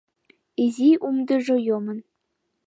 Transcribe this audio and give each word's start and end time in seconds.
Изи 0.63 0.91
умдыжо 1.07 1.55
йомын. 1.67 1.99